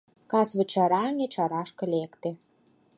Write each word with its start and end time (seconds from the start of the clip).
Касвычыраҥге 0.31 1.27
чарашке 1.33 1.85
лекте. 1.93 2.31